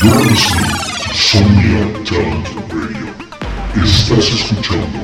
[0.00, 3.14] Sonia Talent Radio.
[3.84, 4.98] Estás escuchando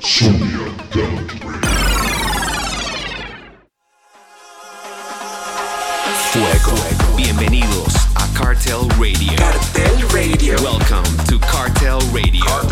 [0.00, 1.60] Sonia Talent Radio.
[6.32, 6.76] Fuego.
[7.16, 9.36] Bienvenidos a Cartel Radio.
[9.36, 10.56] Cartel Radio.
[10.62, 12.44] Welcome to Cartel Radio.
[12.44, 12.69] Cartel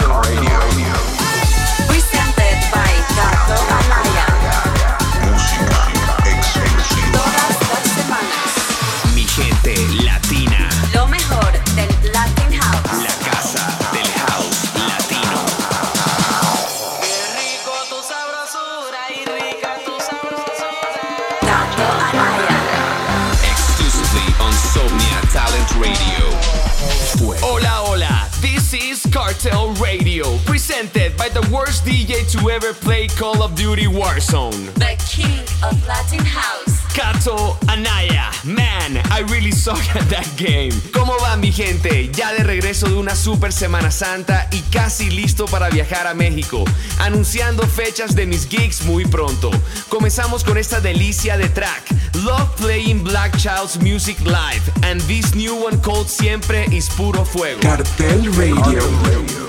[30.79, 34.73] Presented by the worst DJ to ever play Call of Duty Warzone.
[34.75, 36.79] The king of Latin House.
[36.95, 38.31] Kato Anaya.
[38.45, 40.71] Man, I really suck at that game.
[40.93, 42.07] ¿Cómo va mi gente?
[42.13, 46.63] Ya de regreso de una super Semana Santa y casi listo para viajar a México.
[47.01, 49.51] Anunciando fechas de mis gigs muy pronto.
[49.89, 51.91] Comenzamos con esta delicia de track.
[52.25, 54.63] Love playing Black Child's music live.
[54.85, 57.61] And this new one called Siempre is Puro Fuego.
[57.63, 58.79] Cartel Radio.
[58.79, 59.49] Latin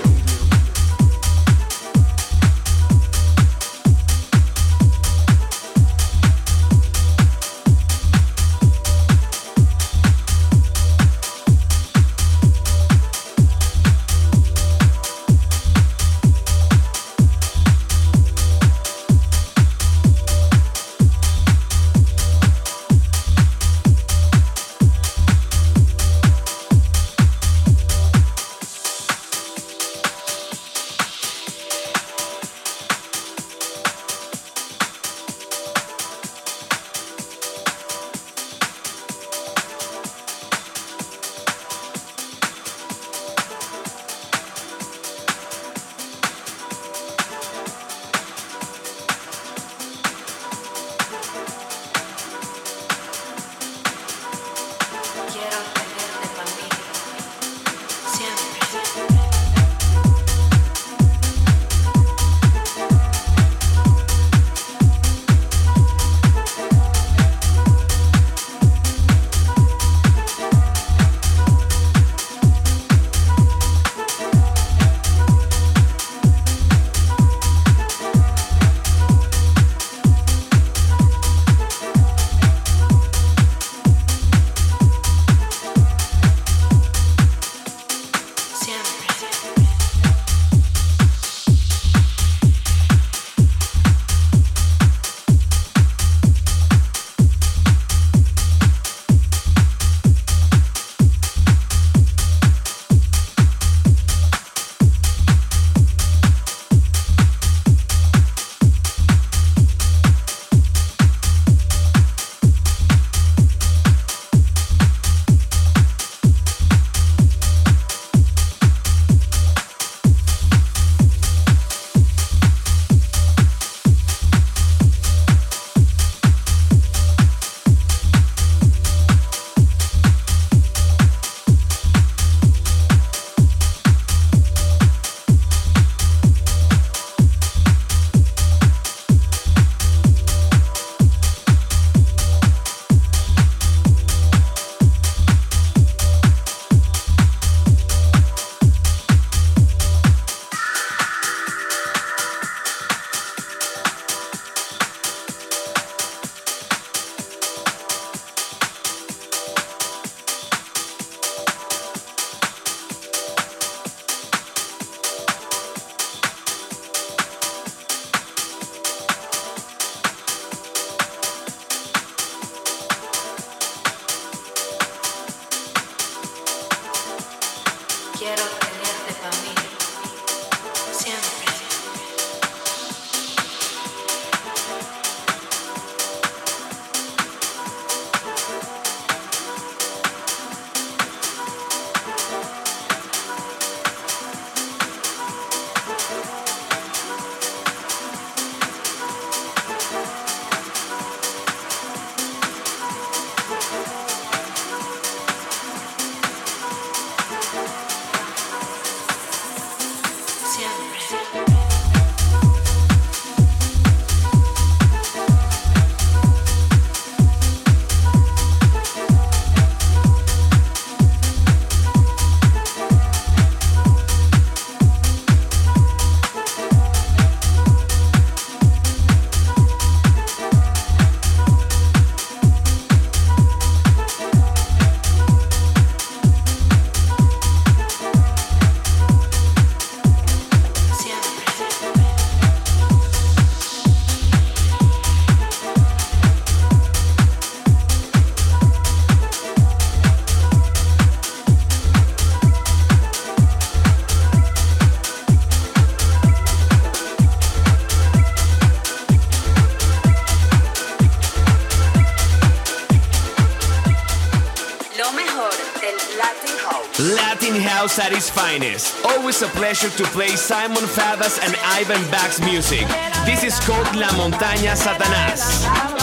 [267.70, 268.96] House at its finest.
[269.04, 272.86] Always a pleasure to play Simon Fadas and Ivan Bach's music.
[273.24, 275.99] This is called La Montaña Satanás.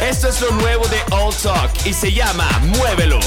[0.00, 3.18] Esto es lo nuevo de All Talk y se llama Muévelo.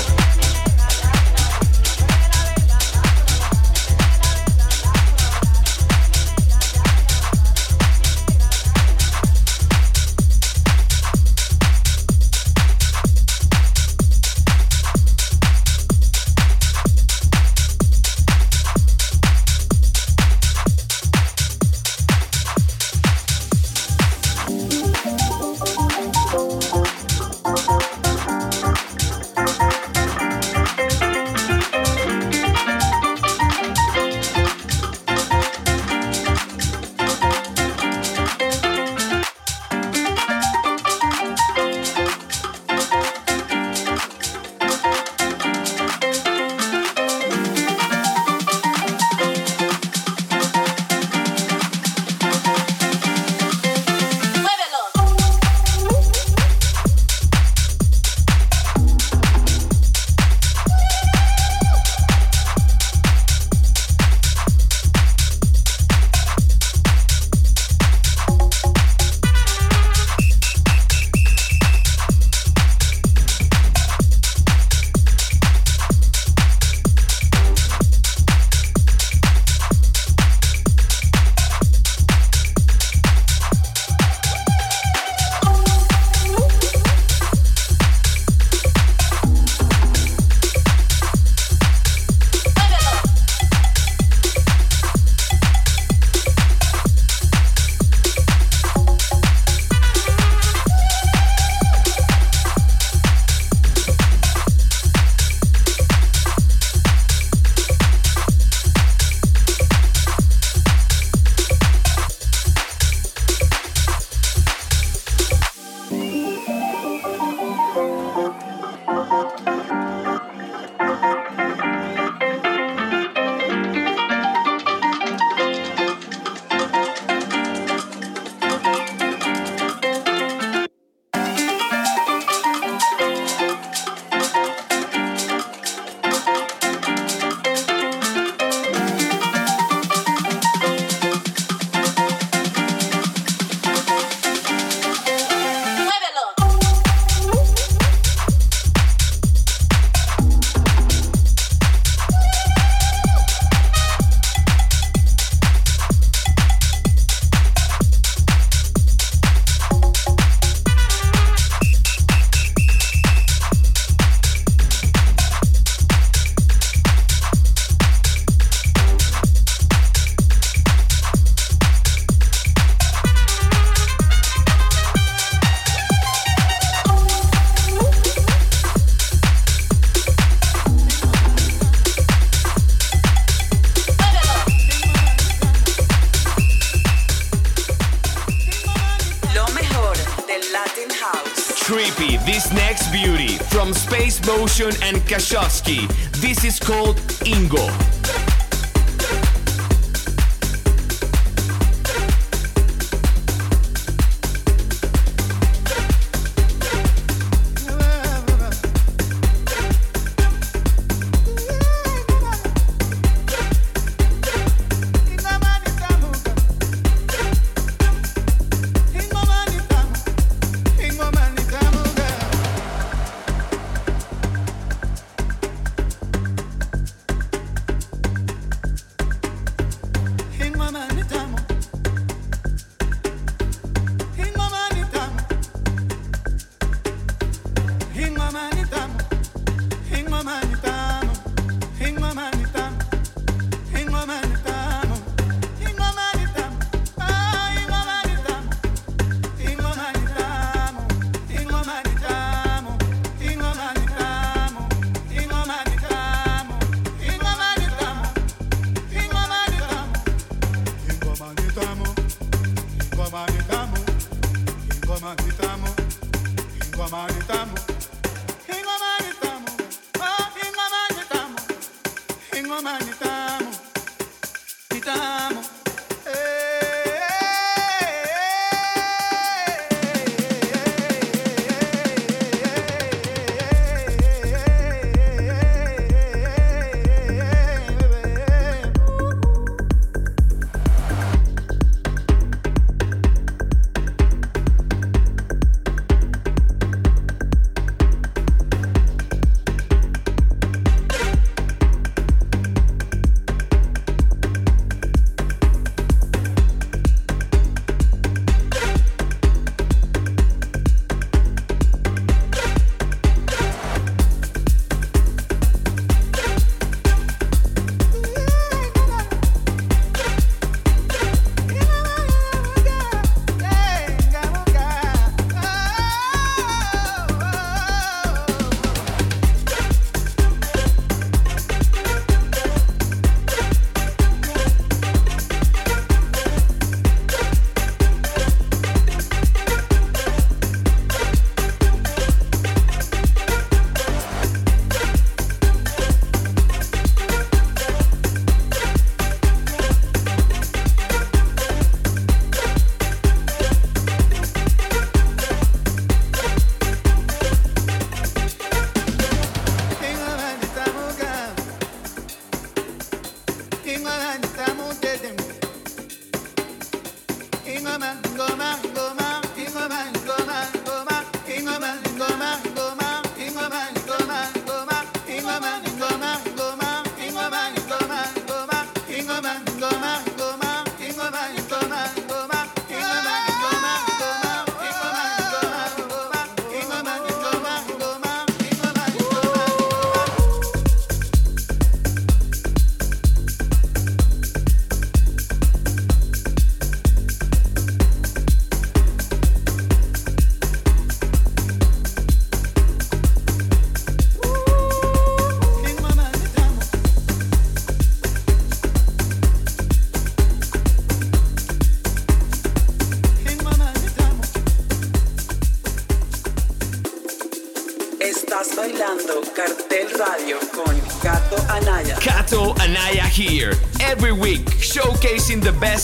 [196.14, 197.89] This is called Ingo.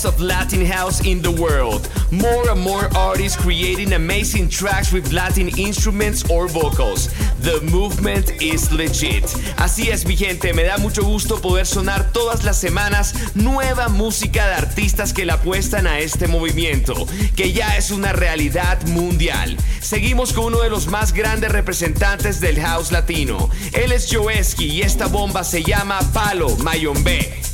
[0.06, 1.90] Of Latin house in the world.
[2.12, 7.10] More and more artists creating amazing tracks with Latin instruments or vocals.
[7.42, 9.24] The movement is legit.
[9.58, 14.48] Así es, mi gente, me da mucho gusto poder sonar todas las semanas nueva música
[14.48, 19.58] de artistas que la apuestan a este movimiento, que ya es una realidad mundial.
[19.82, 23.50] Seguimos con uno de los más grandes representantes del house latino.
[23.74, 27.45] Él es Joeski y esta bomba se llama Palo Mayombe.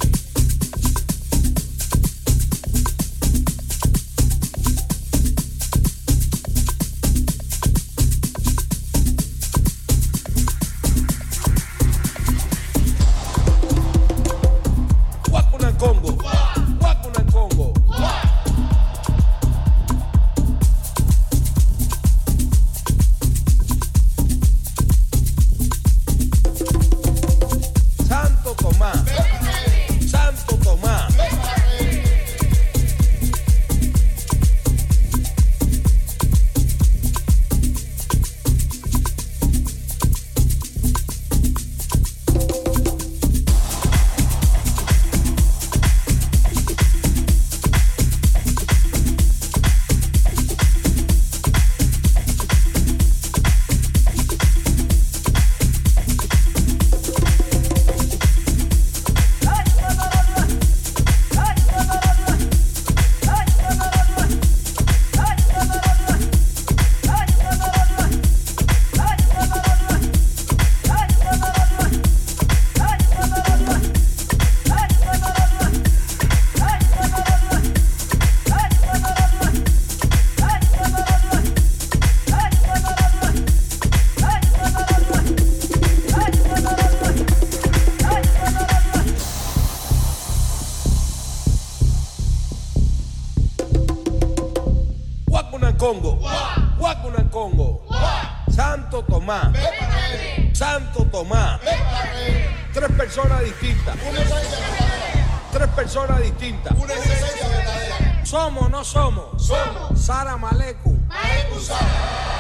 [105.72, 106.74] personas distintas.
[106.78, 108.26] Una esencia verdadera.
[108.26, 109.46] Somos, no somos.
[109.46, 110.00] Somos.
[110.00, 110.98] Sara Maleku.
[111.08, 112.31] Maleku Sara.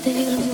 [0.00, 0.47] peligro.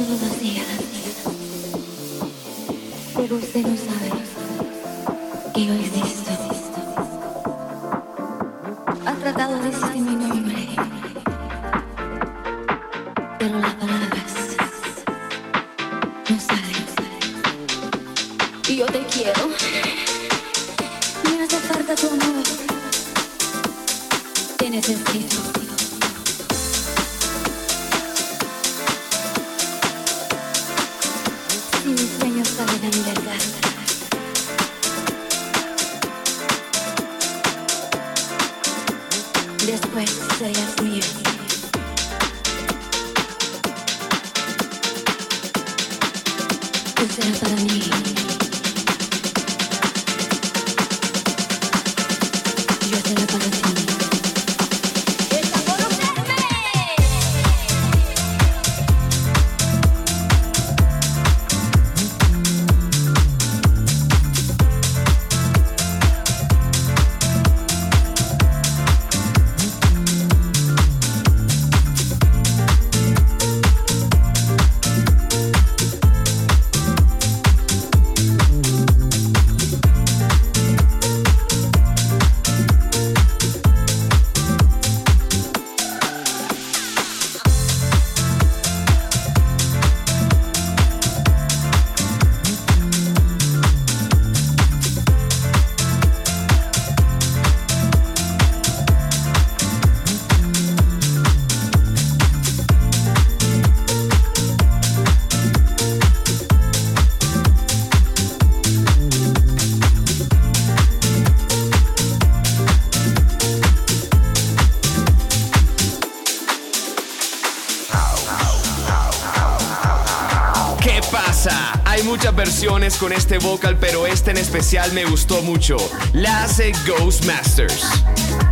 [122.34, 125.76] Versiones con este vocal, pero este en especial me gustó mucho.
[126.12, 127.82] La hace Ghostmasters.
[127.82, 128.43] Respect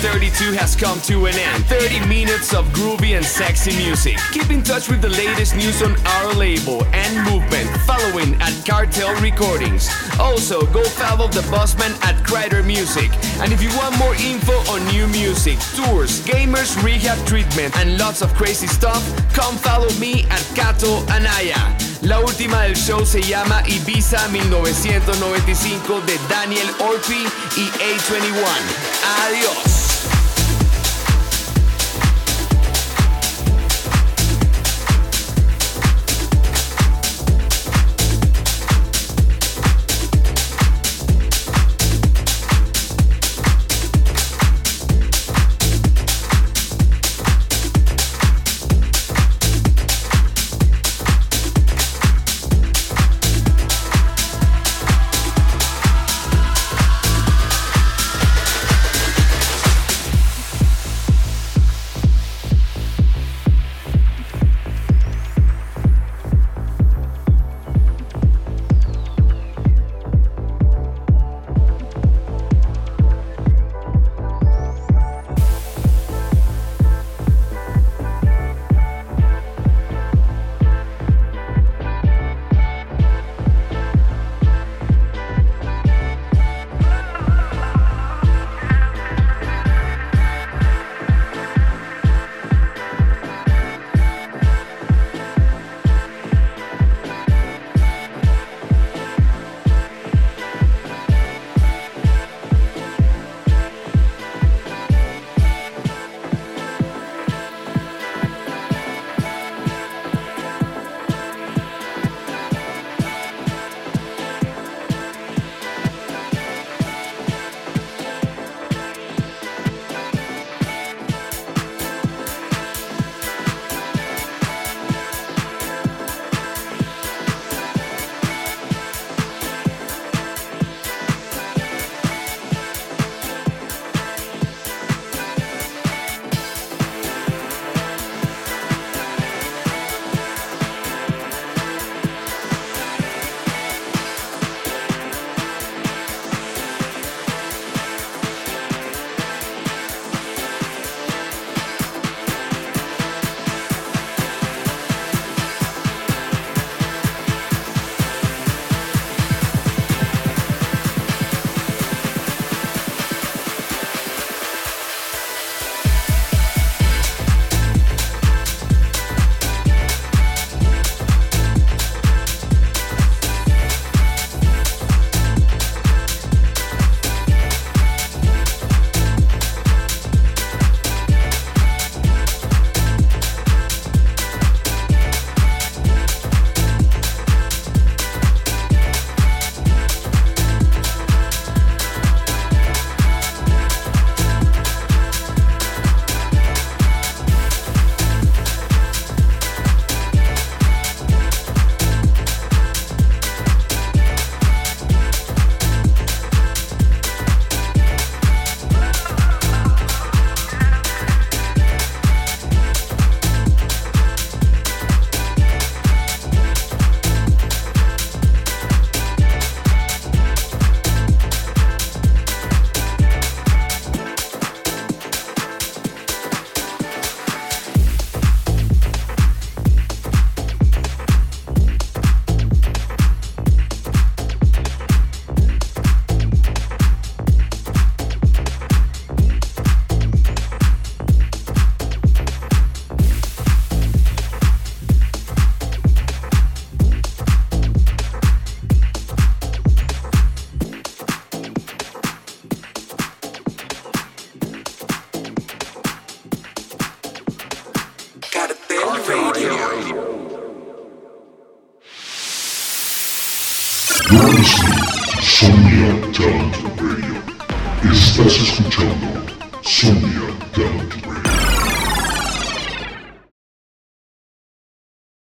[0.00, 1.64] 32 has come to an end.
[1.66, 4.16] 30 minutes of groovy and sexy music.
[4.32, 9.14] Keep in touch with the latest news on our label and movement following at Cartel
[9.20, 9.88] Recordings.
[10.18, 13.10] Also, go follow the Bossman at Crider Music.
[13.40, 18.22] And if you want more info on new music, tours, gamers, rehab treatment, and lots
[18.22, 19.02] of crazy stuff,
[19.34, 21.76] come follow me at Kato Anaya.
[22.02, 27.24] La última del show se llama Ibiza 1995 de Daniel Orpi
[27.56, 29.02] y A21.
[29.28, 29.81] Adiós.